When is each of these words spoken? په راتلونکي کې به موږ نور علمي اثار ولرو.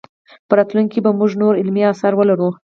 په 0.47 0.53
راتلونکي 0.57 0.91
کې 0.93 1.03
به 1.05 1.11
موږ 1.19 1.31
نور 1.41 1.53
علمي 1.61 1.83
اثار 1.91 2.13
ولرو. 2.15 2.49